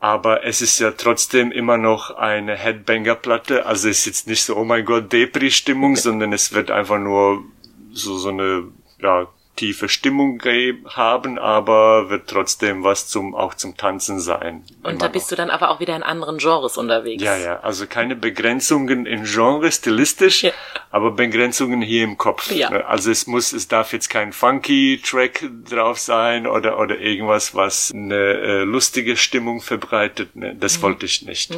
[0.01, 3.65] Aber es ist ja trotzdem immer noch eine Headbanger-Platte.
[3.65, 7.43] Also es ist jetzt nicht so, oh mein Gott, Depri-Stimmung, sondern es wird einfach nur
[7.91, 8.69] so, so eine,
[9.01, 9.27] ja,
[9.59, 10.41] tiefe Stimmung
[10.87, 14.63] haben, aber wird trotzdem was zum, auch zum Tanzen sein.
[14.83, 15.11] Und da noch.
[15.11, 17.21] bist du dann aber auch wieder in anderen Genres unterwegs.
[17.21, 20.51] Ja, ja, also keine Begrenzungen in Genre stilistisch, Ja.
[20.91, 22.51] aber Begrenzungen hier im Kopf.
[22.51, 22.69] Ja.
[22.69, 22.85] ne?
[22.85, 27.91] Also es muss, es darf jetzt kein funky Track drauf sein oder oder irgendwas, was
[27.93, 30.35] eine äh, lustige Stimmung verbreitet.
[30.35, 30.55] Ne?
[30.55, 30.81] Das Mhm.
[30.83, 31.51] wollte ich nicht.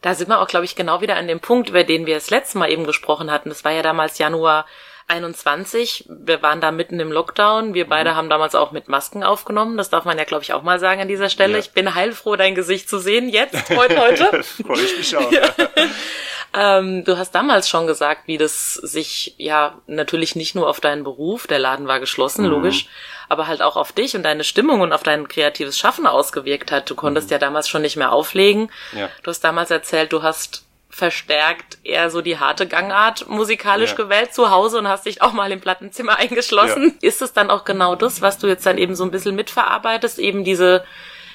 [0.00, 2.30] Da sind wir auch, glaube ich, genau wieder an dem Punkt, über den wir das
[2.30, 3.50] letzte Mal eben gesprochen hatten.
[3.50, 4.66] Das war ja damals Januar
[5.12, 6.06] 21.
[6.08, 7.74] Wir waren da mitten im Lockdown.
[7.74, 7.88] Wir Mhm.
[7.90, 9.76] beide haben damals auch mit Masken aufgenommen.
[9.76, 11.54] Das darf man ja, glaube ich, auch mal sagen an dieser Stelle.
[11.54, 11.58] Ja.
[11.58, 13.28] Ich bin heilfroh, dein Gesicht zu sehen.
[13.28, 14.42] Jetzt, heute, heute.
[14.42, 15.30] Freue ich mich auch.
[16.54, 21.04] ähm, du hast damals schon gesagt, wie das sich ja natürlich nicht nur auf deinen
[21.04, 22.00] Beruf, der Laden war Mhm.
[22.00, 22.86] geschlossen, logisch,
[23.28, 26.90] aber halt auch auf dich und deine Stimmung und auf dein kreatives Schaffen ausgewirkt hat.
[26.90, 28.70] Du konntest ja damals schon nicht mehr auflegen.
[28.92, 28.98] Mhm.
[28.98, 29.08] Ja.
[29.22, 30.64] Du hast damals erzählt, du hast
[30.94, 33.96] verstärkt eher so die harte Gangart musikalisch Ja.
[33.96, 36.96] gewählt zu Hause und hast dich auch mal im Plattenzimmer eingeschlossen.
[37.00, 40.18] Ist es dann auch genau das, was du jetzt dann eben so ein bisschen mitverarbeitest,
[40.18, 40.84] eben diese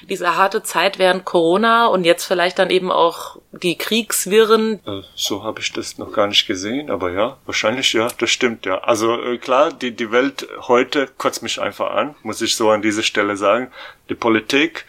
[0.08, 4.78] diese harte Zeit während Corona und jetzt vielleicht dann eben auch die Kriegswirren.
[4.86, 8.64] Äh, So habe ich das noch gar nicht gesehen, aber ja, wahrscheinlich ja, das stimmt
[8.64, 8.78] ja.
[8.78, 12.80] Also äh, klar, die die Welt heute kotzt mich einfach an, muss ich so an
[12.80, 13.72] dieser Stelle sagen.
[14.08, 14.84] Die Politik,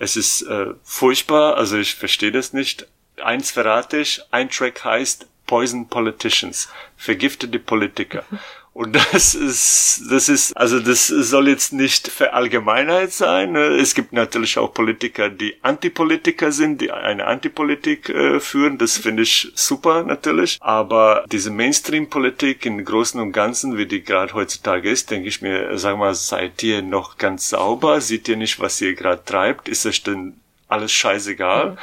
[0.00, 2.88] es ist äh, furchtbar, also ich verstehe das nicht.
[3.22, 8.24] Eins verrate ich, ein Track heißt Poison Politicians, vergiftete Politiker.
[8.74, 13.52] Und das ist, das ist, also das soll jetzt nicht Verallgemeinheit sein.
[13.52, 13.60] ne?
[13.76, 18.78] Es gibt natürlich auch Politiker, die Antipolitiker sind, die eine Antipolitik äh, führen.
[18.78, 20.56] Das finde ich super natürlich.
[20.62, 25.76] Aber diese Mainstream-Politik im Großen und Ganzen, wie die gerade heutzutage ist, denke ich mir,
[25.76, 28.00] sag mal, seid ihr noch ganz sauber?
[28.00, 29.68] Seht ihr nicht, was ihr gerade treibt?
[29.68, 31.76] Ist euch denn alles scheißegal?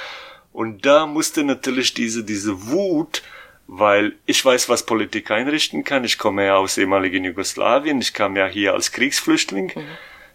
[0.59, 3.23] Und da musste natürlich diese, diese Wut,
[3.67, 6.03] weil ich weiß, was Politik einrichten kann.
[6.03, 8.01] Ich komme ja aus ehemaligen Jugoslawien.
[8.01, 9.71] Ich kam ja hier als Kriegsflüchtling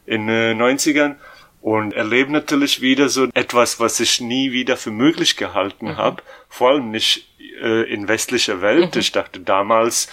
[0.06, 1.16] in äh, 90ern
[1.60, 6.22] und erlebe natürlich wieder so etwas, was ich nie wieder für möglich gehalten habe.
[6.48, 7.28] Vor allem nicht
[7.60, 8.96] äh, in westlicher Welt.
[8.96, 10.08] Ich dachte damals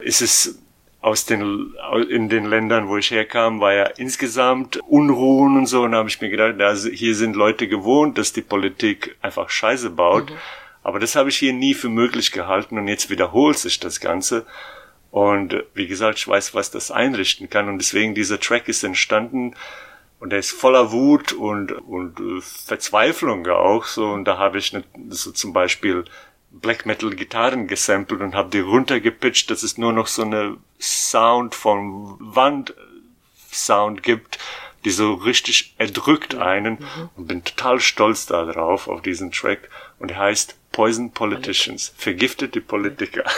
[0.00, 0.63] ist es
[1.04, 1.74] aus den
[2.08, 5.82] in den Ländern, wo ich herkam, war ja insgesamt Unruhen und so.
[5.82, 9.50] Und da habe ich mir gedacht, also hier sind Leute gewohnt, dass die Politik einfach
[9.50, 10.32] Scheiße baut.
[10.82, 14.46] Aber das habe ich hier nie für möglich gehalten und jetzt wiederholt sich das Ganze.
[15.10, 17.68] Und wie gesagt, ich weiß, was das einrichten kann.
[17.68, 19.54] Und deswegen dieser Track ist entstanden
[20.20, 24.06] und er ist voller Wut und, und äh, Verzweiflung auch so.
[24.06, 26.06] Und da habe ich nicht, so zum Beispiel
[26.60, 31.54] Black Metal Gitarren gesampelt und habe die runtergepitcht, dass es nur noch so eine Sound
[31.54, 32.74] vom Wand
[33.52, 34.38] Sound gibt,
[34.84, 37.10] die so richtig erdrückt einen mhm.
[37.16, 39.70] und bin total stolz darauf, auf diesen Track.
[39.98, 43.24] Und er heißt Poison Politicians, vergiftete Politiker.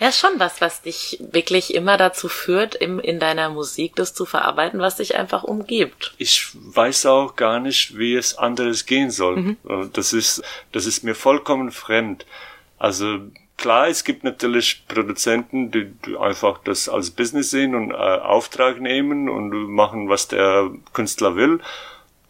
[0.00, 4.14] Ja, ist schon was, was dich wirklich immer dazu führt, im, in deiner Musik das
[4.14, 6.12] zu verarbeiten, was dich einfach umgibt.
[6.18, 9.36] Ich weiß auch gar nicht, wie es anderes gehen soll.
[9.36, 9.56] Mhm.
[9.92, 12.26] Das ist, das ist mir vollkommen fremd.
[12.82, 13.20] Also
[13.56, 19.28] klar, es gibt natürlich Produzenten, die, einfach das als Business sehen und äh, Auftrag nehmen
[19.28, 21.60] und machen, was der Künstler will.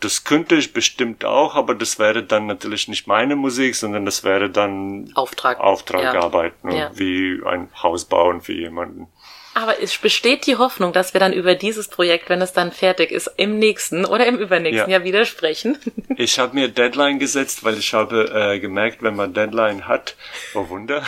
[0.00, 4.24] Das könnte ich bestimmt auch, aber das wäre dann natürlich nicht meine Musik, sondern das
[4.24, 6.68] wäre dann Auftrag, Auftragarbeit, ja.
[6.68, 6.76] Ne?
[6.76, 6.90] Ja.
[6.96, 9.06] wie ein Haus bauen für jemanden.
[9.54, 13.10] Aber es besteht die Hoffnung, dass wir dann über dieses Projekt, wenn es dann fertig
[13.10, 14.98] ist, im nächsten oder im übernächsten ja.
[14.98, 15.78] Jahr wieder sprechen.
[16.18, 20.14] Ich habe mir Deadline gesetzt, weil ich habe äh, gemerkt, wenn man Deadline hat,
[20.54, 21.02] oh Wunder,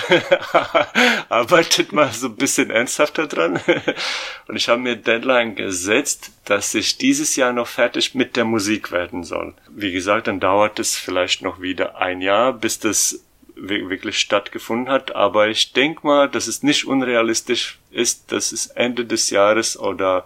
[1.29, 3.61] arbeitet man so ein bisschen ernsthafter dran.
[4.49, 8.93] Und ich habe mir Deadline gesetzt, dass ich dieses Jahr noch fertig mit der Musik
[8.93, 9.55] werden soll.
[9.69, 13.24] Wie gesagt, dann dauert es vielleicht noch wieder ein Jahr, bis das
[13.57, 15.15] wirklich stattgefunden hat.
[15.15, 20.25] Aber ich denke mal, dass es nicht unrealistisch ist, dass es Ende des Jahres oder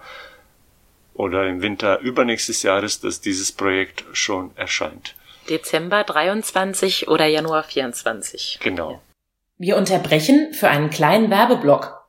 [1.14, 5.16] oder im Winter übernächstes Jahres, dass dieses Projekt schon erscheint.
[5.48, 8.60] Dezember 23 oder Januar 24.
[8.62, 9.02] Genau.
[9.56, 12.06] Wir unterbrechen für einen kleinen Werbeblock.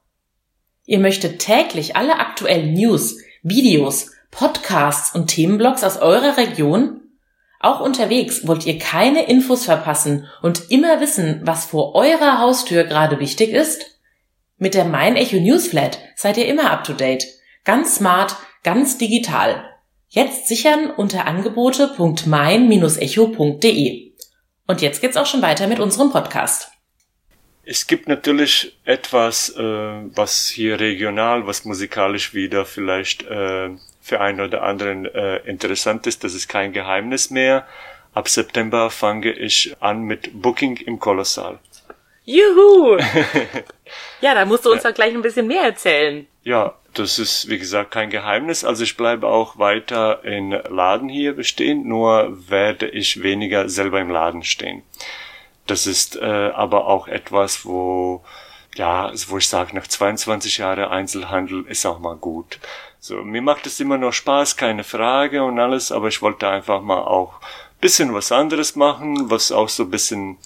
[0.85, 7.01] Ihr möchtet täglich alle aktuellen News, Videos, Podcasts und Themenblogs aus eurer Region?
[7.59, 13.19] Auch unterwegs wollt ihr keine Infos verpassen und immer wissen, was vor eurer Haustür gerade
[13.19, 13.99] wichtig ist?
[14.57, 17.27] Mit der Mein Echo Newsflat seid ihr immer up to date.
[17.65, 19.65] Ganz smart, ganz digital.
[20.07, 24.13] Jetzt sichern unter angebote.mein-echo.de.
[24.65, 26.71] Und jetzt geht's auch schon weiter mit unserem Podcast.
[27.63, 33.71] Es gibt natürlich etwas, äh, was hier regional, was musikalisch wieder vielleicht äh,
[34.09, 36.23] für einen oder anderen äh, interessant ist.
[36.23, 37.67] Das ist kein Geheimnis mehr.
[38.13, 41.59] Ab September fange ich an mit Booking im Kolossal.
[42.25, 42.97] Juhu!
[44.21, 44.89] ja, da musst du uns ja.
[44.89, 46.27] doch gleich ein bisschen mehr erzählen.
[46.43, 48.63] Ja, das ist wie gesagt kein Geheimnis.
[48.63, 54.09] Also ich bleibe auch weiter in Laden hier bestehen, nur werde ich weniger selber im
[54.09, 54.81] Laden stehen.
[55.67, 58.23] Das ist äh, aber auch etwas, wo
[58.75, 62.59] ja, wo ich sage, nach 22 Jahren Einzelhandel ist auch mal gut.
[62.99, 66.81] So, mir macht es immer noch Spaß, keine Frage und alles, aber ich wollte einfach
[66.81, 67.39] mal auch
[67.79, 70.37] bisschen was anderes machen, was auch so bisschen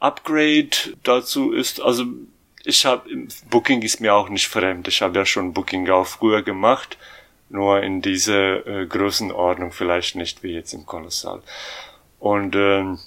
[0.00, 1.80] Upgrade dazu ist.
[1.80, 2.04] Also
[2.64, 3.08] ich habe
[3.48, 4.88] Booking ist mir auch nicht fremd.
[4.88, 6.98] Ich habe ja schon Booking auch früher gemacht,
[7.48, 11.42] nur in dieser äh, Größenordnung vielleicht nicht wie jetzt im Kolossal.
[12.18, 12.98] Und ähm,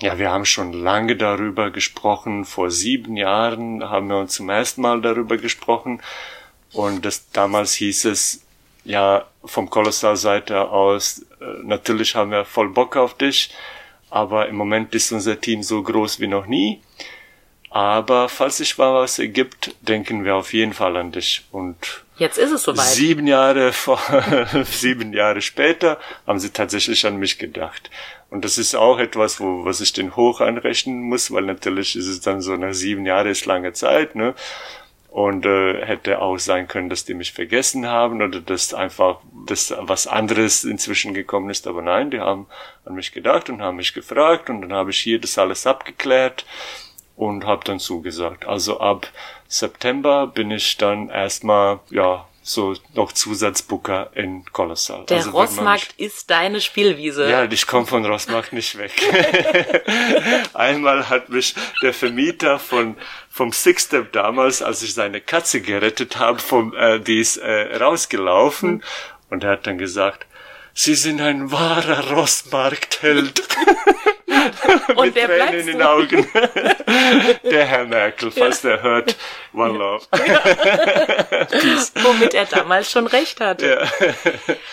[0.00, 2.44] ja, wir haben schon lange darüber gesprochen.
[2.44, 6.02] Vor sieben Jahren haben wir uns zum ersten Mal darüber gesprochen.
[6.72, 8.42] Und das, damals hieß es,
[8.84, 13.50] ja, vom Kolossal-Seite aus, äh, natürlich haben wir voll Bock auf dich,
[14.10, 16.80] aber im Moment ist unser Team so groß wie noch nie.
[17.70, 21.46] Aber falls sich mal was ergibt, denken wir auf jeden Fall an dich.
[21.52, 22.84] Und jetzt ist es soweit.
[22.84, 23.98] Sieben Jahre vor,
[24.64, 27.90] sieben Jahre später haben sie tatsächlich an mich gedacht.
[28.28, 32.06] Und das ist auch etwas, wo, was ich den hoch anrechnen muss, weil natürlich ist
[32.08, 34.34] es dann so nach sieben Jahren ist lange Zeit, ne?
[35.12, 39.74] Und äh, hätte auch sein können, dass die mich vergessen haben oder dass einfach das
[39.78, 41.66] was anderes inzwischen gekommen ist.
[41.66, 42.46] Aber nein, die haben
[42.86, 46.46] an mich gedacht und haben mich gefragt und dann habe ich hier das alles abgeklärt
[47.14, 48.46] und habe dann zugesagt.
[48.46, 49.06] Also ab
[49.48, 55.04] September bin ich dann erstmal ja so noch Zusatzbooker in Kolossal.
[55.06, 57.30] Der also Rossmarkt mich, ist deine Spielwiese.
[57.30, 58.92] Ja, ich komme von Rossmarkt nicht weg.
[60.54, 62.96] Einmal hat mich der Vermieter von
[63.32, 68.84] vom Sixstep damals, als ich seine Katze gerettet habe, vom äh, die ist äh, rausgelaufen
[69.30, 70.26] und er hat dann gesagt,
[70.74, 73.42] Sie sind ein wahrer Rossmarktheld.
[74.96, 76.26] Und Mit wer Tränen in den Augen.
[77.44, 79.16] der Herr Merkel, falls der hört,
[79.52, 80.04] One Love.
[82.02, 83.68] Womit er damals schon recht hatte.
[83.68, 84.08] Ja.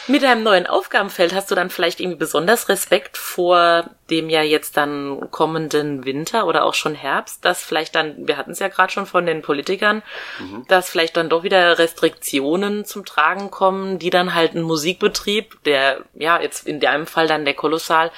[0.07, 4.77] Mit deinem neuen Aufgabenfeld hast du dann vielleicht irgendwie besonders Respekt vor dem ja jetzt
[4.77, 8.91] dann kommenden Winter oder auch schon Herbst, dass vielleicht dann, wir hatten es ja gerade
[8.91, 10.01] schon von den Politikern,
[10.39, 10.65] mhm.
[10.67, 16.03] dass vielleicht dann doch wieder Restriktionen zum Tragen kommen, die dann halt ein Musikbetrieb, der
[16.13, 18.11] ja jetzt in deinem Fall dann der Kolossal,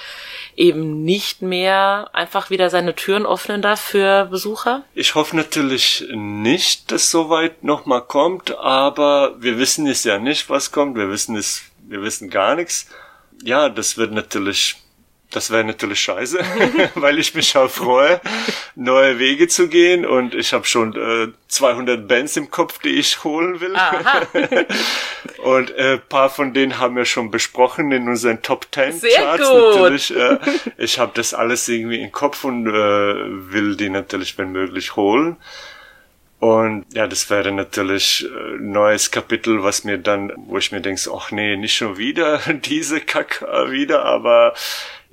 [0.56, 4.84] eben nicht mehr einfach wieder seine Türen öffnen darf für Besucher?
[4.94, 10.72] Ich hoffe natürlich nicht, dass soweit nochmal kommt, aber wir wissen es ja nicht, was
[10.72, 10.96] kommt.
[10.96, 12.88] Wir wissen es, wir wissen gar nichts.
[13.44, 14.78] Ja, das wird natürlich
[15.32, 16.40] das wäre natürlich scheiße,
[16.96, 18.22] weil ich mich auch freue,
[18.76, 23.24] neue Wege zu gehen und ich habe schon äh, 200 Bands im Kopf, die ich
[23.24, 23.76] holen will.
[25.44, 29.50] und äh, paar von denen haben wir schon besprochen in unseren Top 10 Sehr Charts
[29.50, 29.76] gut.
[29.76, 30.16] natürlich.
[30.16, 30.38] Äh,
[30.78, 35.38] ich habe das alles irgendwie im Kopf und äh, will die natürlich wenn möglich holen.
[36.42, 40.82] Und ja, das wäre natürlich ein äh, neues Kapitel, was mir dann, wo ich mir
[40.82, 44.56] denke, ach nee, nicht schon wieder diese Kack wieder, aber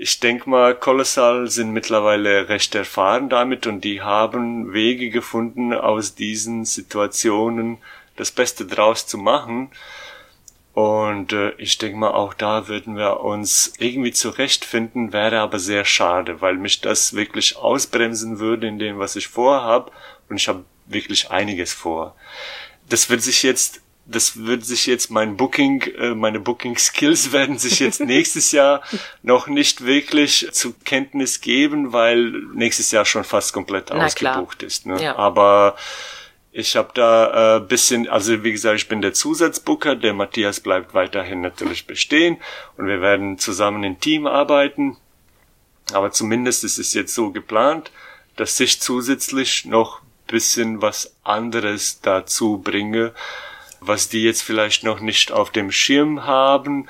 [0.01, 6.15] ich denke mal, Colossal sind mittlerweile recht erfahren damit und die haben Wege gefunden, aus
[6.15, 7.79] diesen Situationen
[8.15, 9.71] das Beste draus zu machen.
[10.73, 15.85] Und äh, ich denke mal, auch da würden wir uns irgendwie zurechtfinden, wäre aber sehr
[15.85, 19.91] schade, weil mich das wirklich ausbremsen würde in dem, was ich vorhab.
[20.29, 22.15] Und ich habe wirklich einiges vor.
[22.89, 27.59] Das wird sich jetzt das wird sich jetzt mein Booking, äh, meine Booking Skills werden
[27.59, 28.83] sich jetzt nächstes Jahr
[29.23, 34.87] noch nicht wirklich zu Kenntnis geben, weil nächstes Jahr schon fast komplett Na, ausgebucht ist.
[34.87, 35.03] Ne?
[35.03, 35.17] Ja.
[35.17, 35.77] Aber
[36.53, 40.95] ich habe da äh, bisschen, also wie gesagt, ich bin der Zusatzbooker, der Matthias bleibt
[40.95, 42.39] weiterhin natürlich bestehen
[42.77, 44.97] und wir werden zusammen im Team arbeiten.
[45.93, 47.91] Aber zumindest ist es jetzt so geplant,
[48.37, 53.13] dass ich zusätzlich noch bisschen was anderes dazu bringe,
[53.81, 56.89] was die jetzt vielleicht noch nicht auf dem Schirm haben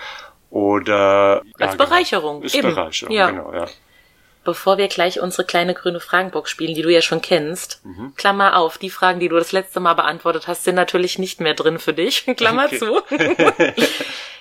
[0.51, 2.37] oder als ja, Bereicherung.
[2.37, 2.46] Genau.
[2.46, 2.68] Ist Eben.
[2.74, 3.31] Bereicherung, Ja.
[3.31, 3.66] genau, ja.
[4.44, 8.14] Bevor wir gleich unsere kleine grüne Fragenbox spielen, die du ja schon kennst, Mhm.
[8.16, 11.53] Klammer auf, die Fragen, die du das letzte Mal beantwortet hast, sind natürlich nicht mehr
[11.55, 12.24] drin für dich.
[12.37, 12.79] Klammer Okay.
[12.79, 13.03] zu.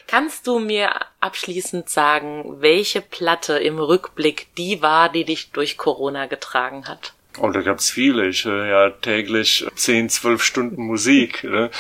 [0.08, 6.28] Kannst du mir abschließend sagen, welche Platte im Rückblick die war, die dich durch Corona
[6.28, 7.12] getragen hat?
[7.40, 8.28] Oh, da gab's viele.
[8.28, 11.44] Ich höre ja täglich 10, 12 Stunden Musik.
[11.58, 11.72] Ne?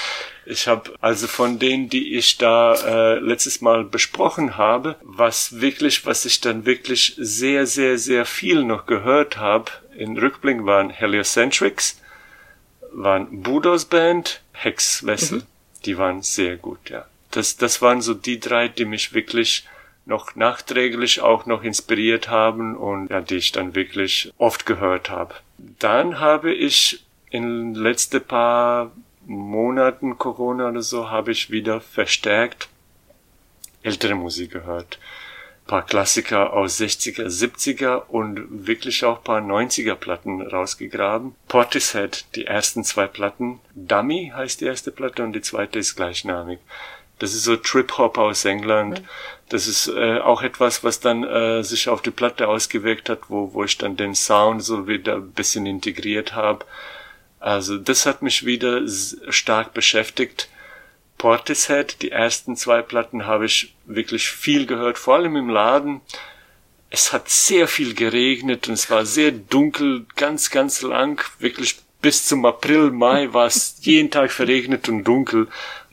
[0.45, 6.05] Ich habe also von denen, die ich da äh, letztes Mal besprochen habe, was wirklich,
[6.05, 12.01] was ich dann wirklich sehr, sehr, sehr viel noch gehört habe, in Rückblick waren Heliocentrics,
[12.93, 15.43] waren Budos Band, Hex Wessel.
[15.85, 17.05] Die waren sehr gut, ja.
[17.31, 19.67] Das, das waren so die drei, die mich wirklich
[20.05, 25.35] noch nachträglich auch noch inspiriert haben und ja, die ich dann wirklich oft gehört habe.
[25.57, 28.91] Dann habe ich in letzte paar
[29.25, 32.69] Monaten Corona oder so habe ich wieder verstärkt
[33.87, 34.99] ältere Musik gehört.
[35.63, 41.35] Ein paar Klassiker aus 60er, 70er und wirklich auch paar 90er Platten rausgegraben.
[41.47, 43.59] Portishead, die ersten zwei Platten.
[43.75, 46.59] Dummy heißt die erste Platte und die zweite ist gleichnamig.
[47.19, 49.01] Das ist so Trip-Hop aus England.
[49.49, 53.53] Das ist äh, auch etwas, was dann äh, sich auf die Platte ausgewirkt hat, wo,
[53.53, 56.65] wo ich dann den Sound so wieder ein bisschen integriert habe.
[57.39, 60.49] Also das hat mich wieder stark beschäftigt.
[61.17, 66.01] Portishead, die ersten zwei Platten habe ich wirklich viel gehört, vor allem im Laden.
[66.89, 72.25] Es hat sehr viel geregnet und es war sehr dunkel, ganz, ganz lang, wirklich bis
[72.25, 75.47] zum April, Mai war es jeden Tag verregnet und dunkel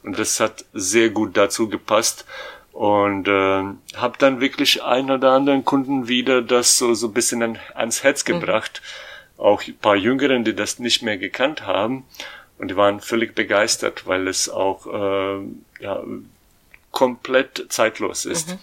[0.04, 2.24] und das hat sehr gut dazu gepasst.
[2.72, 3.62] Und äh,
[3.96, 8.02] habe dann wirklich einen oder anderen Kunden wieder das so so ein bisschen an, ans
[8.02, 8.82] Herz gebracht,
[9.38, 12.04] auch ein paar Jüngeren, die das nicht mehr gekannt haben.
[12.58, 15.40] Und die waren völlig begeistert, weil es auch äh,
[15.80, 16.02] ja,
[16.90, 18.56] komplett zeitlos ist.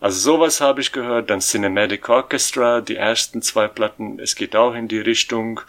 [0.00, 4.74] Also sowas habe ich gehört, dann Cinematic Orchestra, die ersten zwei Platten, es geht auch
[4.74, 5.60] in die Richtung.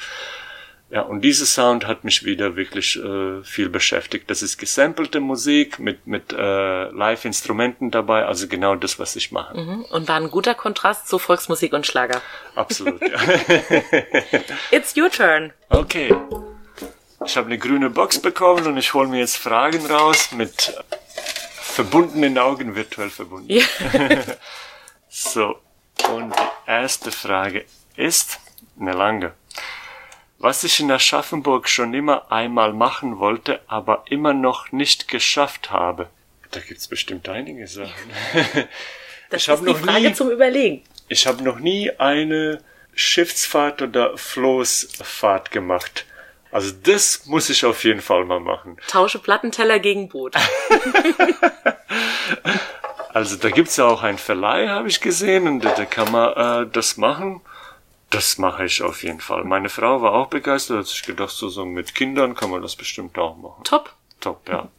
[0.93, 4.29] Ja, und dieser Sound hat mich wieder wirklich äh, viel beschäftigt.
[4.29, 9.57] Das ist gesampelte Musik mit, mit äh, Live-Instrumenten dabei, also genau das, was ich mache.
[9.57, 9.85] Mhm.
[9.85, 12.21] Und war ein guter Kontrast zu Volksmusik und Schlager.
[12.53, 13.17] Absolut, ja.
[14.71, 15.51] It's your turn.
[15.69, 16.15] Okay.
[17.25, 20.79] Ich habe eine grüne Box bekommen und ich hole mir jetzt Fragen raus mit
[21.55, 23.51] verbundenen Augen, virtuell verbunden.
[23.51, 23.63] Ja.
[25.15, 25.59] So,
[26.09, 28.39] und die erste Frage ist
[28.79, 29.33] eine lange.
[30.43, 36.09] Was ich in Aschaffenburg schon immer einmal machen wollte, aber immer noch nicht geschafft habe.
[36.51, 38.11] Da gibt's bestimmt einige Sachen.
[39.29, 40.83] Das Ich hab ist die noch Frage nie- zum Überlegen.
[41.07, 42.59] Ich habe noch nie eine
[42.93, 46.05] Schiffsfahrt oder Floßfahrt gemacht.
[46.51, 48.77] Also das muss ich auf jeden Fall mal machen.
[48.89, 50.35] Tausche Plattenteller gegen Boot.
[53.13, 56.65] Also da gibt's ja auch einen Verleih, habe ich gesehen, und da, da kann man
[56.65, 57.41] äh, das machen.
[58.13, 59.43] Das mache ich auf jeden Fall.
[59.43, 62.75] Meine Frau war auch begeistert, hat sich gedacht, so, so mit Kindern kann man das
[62.75, 63.63] bestimmt auch machen.
[63.63, 63.91] Top.
[64.19, 64.69] Top, ja.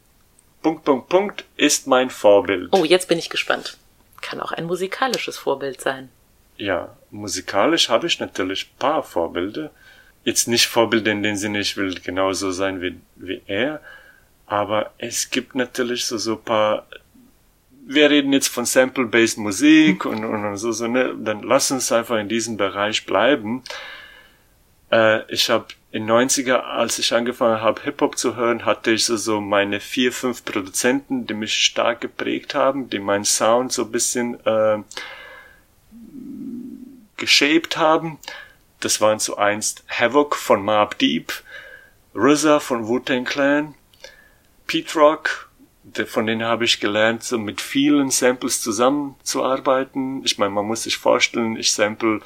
[0.61, 2.69] Punkt, Punkt, Punkt ist mein Vorbild.
[2.71, 3.77] Oh, jetzt bin ich gespannt.
[4.21, 6.09] Kann auch ein musikalisches Vorbild sein.
[6.57, 9.69] Ja, musikalisch habe ich natürlich paar Vorbilder.
[10.23, 13.81] Jetzt nicht Vorbilder in dem Sinne, ich will genauso sein wie, wie er,
[14.47, 16.87] aber es gibt natürlich so, so paar,
[17.87, 22.17] wir reden jetzt von Sample-Based Musik und, und so, so, ne, dann lass uns einfach
[22.17, 23.63] in diesem Bereich bleiben.
[24.91, 29.15] Äh, ich habe in 90er, als ich angefangen habe, Hip-Hop zu hören, hatte ich so,
[29.17, 33.91] so meine vier, fünf Produzenten, die mich stark geprägt haben, die meinen Sound so ein
[33.91, 34.79] bisschen äh,
[37.17, 38.17] geshaped haben.
[38.79, 41.31] Das waren so einst Havoc von Mob Deep,
[42.15, 43.75] RZA von Wu-Tang Clan,
[44.67, 45.44] Pete Rock,
[46.07, 50.23] von denen habe ich gelernt, so mit vielen Samples zusammenzuarbeiten.
[50.23, 52.21] Ich meine, man muss sich vorstellen, ich sample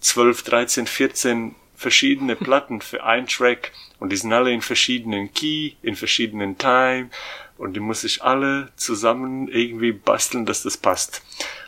[0.00, 5.72] 12, 13, 14 verschiedene Platten für ein Track und die sind alle in verschiedenen Key,
[5.82, 7.10] in verschiedenen Time
[7.56, 11.22] und die muss ich alle zusammen irgendwie basteln, dass das passt.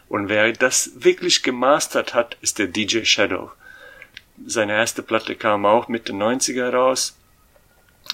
[0.08, 3.50] Und wer das wirklich gemastert hat, ist der DJ Shadow.
[4.46, 7.16] Seine erste Platte kam auch Mitte 90er raus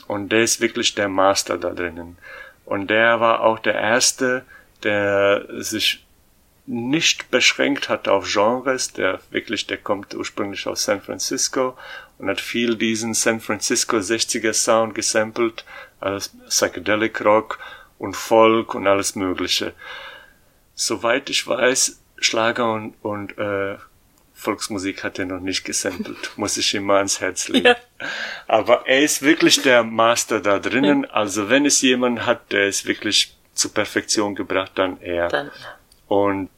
[0.07, 2.19] und der ist wirklich der Master da drinnen.
[2.71, 4.45] Und der war auch der erste,
[4.85, 6.07] der sich
[6.67, 11.77] nicht beschränkt hat auf Genres, der wirklich, der kommt ursprünglich aus San Francisco
[12.19, 15.65] und hat viel diesen San Francisco 60er Sound gesampelt,
[15.99, 17.59] als Psychedelic Rock
[17.99, 19.73] und Folk und alles Mögliche.
[20.77, 23.79] Soweit ich weiß, Schlager und, und äh,
[24.41, 27.67] Volksmusik hat er noch nicht gesampelt, muss ich ihm mal ans Herz legen.
[27.67, 27.77] Ja.
[28.49, 31.05] Aber er ist wirklich der Master da drinnen.
[31.05, 35.29] Also wenn es jemand hat, der es wirklich zur Perfektion gebracht, dann er.
[35.29, 35.51] Dann.
[36.09, 36.49] Und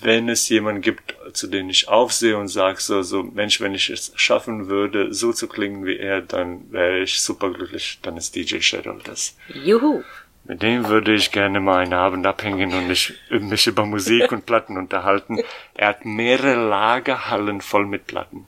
[0.00, 3.90] wenn es jemanden gibt, zu dem ich aufsehe und sage so, so, Mensch, wenn ich
[3.90, 8.60] es schaffen würde, so zu klingen wie er, dann wäre ich superglücklich, dann ist DJ
[8.60, 9.36] Shadow das.
[9.48, 10.02] Juhu.
[10.44, 14.44] Mit dem würde ich gerne mal einen Abend abhängen und mich, mich über Musik und
[14.44, 15.38] Platten unterhalten.
[15.74, 18.46] Er hat mehrere Lagerhallen voll mit Platten.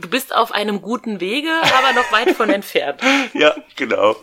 [0.00, 3.00] Du bist auf einem guten Wege, aber noch weit von entfernt.
[3.34, 4.16] ja, genau.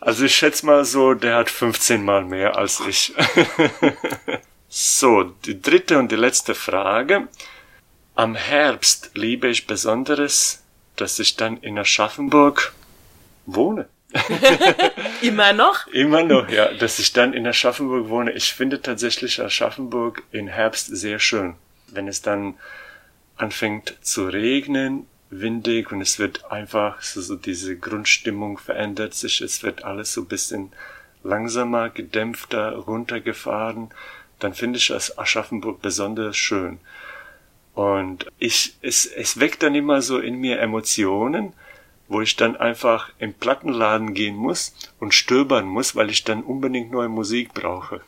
[0.00, 3.14] Also ich schätze mal so, der hat 15 Mal mehr als ich.
[4.74, 7.28] So, die dritte und die letzte Frage.
[8.14, 10.62] Am Herbst liebe ich besonderes,
[10.96, 12.72] dass ich dann in Aschaffenburg
[13.44, 13.86] wohne.
[15.22, 15.86] Immer noch?
[15.88, 18.32] Immer noch, ja, dass ich dann in Aschaffenburg wohne.
[18.32, 21.54] Ich finde tatsächlich Aschaffenburg im Herbst sehr schön.
[21.88, 22.54] Wenn es dann
[23.36, 29.40] anfängt zu regnen, windig und es wird einfach so, so diese Grundstimmung verändert sich.
[29.40, 30.72] Es wird alles so ein bisschen
[31.22, 33.90] langsamer, gedämpfter, runtergefahren
[34.42, 36.78] dann finde ich das Aschaffenburg besonders schön.
[37.74, 41.52] Und ich, es, es weckt dann immer so in mir Emotionen,
[42.12, 46.90] wo ich dann einfach im Plattenladen gehen muss und stöbern muss, weil ich dann unbedingt
[46.90, 48.00] neue Musik brauche.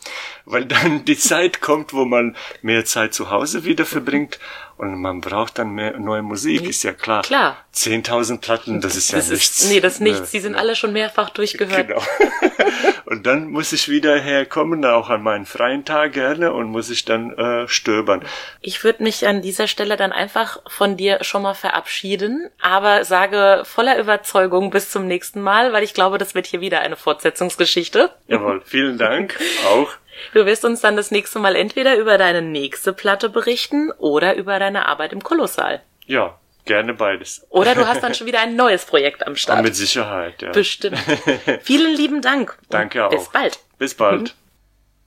[0.45, 4.39] Weil dann die Zeit kommt, wo man mehr Zeit zu Hause wieder verbringt
[4.77, 7.23] und man braucht dann mehr neue Musik, ist ja klar.
[7.23, 7.57] Klar.
[7.75, 9.61] 10.000 Platten, das ist ja das nichts.
[9.61, 10.31] Ist, nee, das ist nichts.
[10.33, 11.89] Die sind alle schon mehrfach durchgehört.
[11.89, 12.03] Genau.
[13.15, 17.05] und dann muss ich wieder herkommen, auch an meinen freien Tag gerne, und muss ich
[17.05, 18.25] dann äh, stöbern.
[18.61, 23.63] Ich würde mich an dieser Stelle dann einfach von dir schon mal verabschieden, aber sage
[23.65, 28.11] voller Überzeugung bis zum nächsten Mal, weil ich glaube, das wird hier wieder eine Fortsetzungsgeschichte.
[28.27, 29.39] Jawohl, vielen Dank
[29.69, 29.91] auch.
[30.33, 34.59] Du wirst uns dann das nächste Mal entweder über deine nächste Platte berichten oder über
[34.59, 35.83] deine Arbeit im Kolossal.
[36.07, 37.47] Ja, gerne beides.
[37.51, 39.59] Oder du hast dann schon wieder ein neues Projekt am Start.
[39.59, 40.53] Aber mit Sicherheit, ja.
[40.53, 40.99] Bestimmt.
[41.63, 42.59] Vielen lieben Dank.
[42.71, 43.11] Danke auch.
[43.11, 43.59] Bis bald.
[43.79, 44.23] Bis bald.
[44.23, 44.31] Mhm.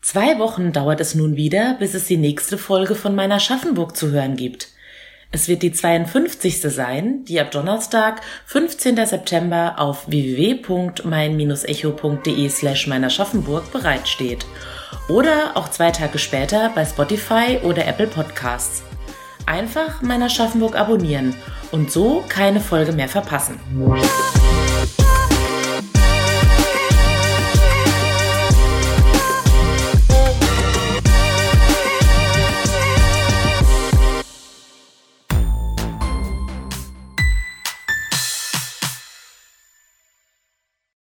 [0.02, 4.12] Zwei Wochen dauert es nun wieder, bis es die nächste Folge von meiner Schaffenburg zu
[4.12, 4.70] hören gibt.
[5.32, 6.62] Es wird die 52.
[6.62, 9.06] sein, die ab Donnerstag, 15.
[9.06, 14.46] September auf www.mein-echo.de slash meiner Schaffenburg bereitsteht.
[15.10, 18.84] Oder auch zwei Tage später bei Spotify oder Apple Podcasts.
[19.48, 21.34] Einfach meiner Schaffenburg abonnieren
[21.72, 23.58] und so keine Folge mehr verpassen.